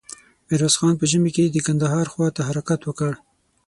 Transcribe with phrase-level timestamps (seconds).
[0.47, 3.13] ميرويس خان په ژمې کې د کندهار خواته حرکت وکړ.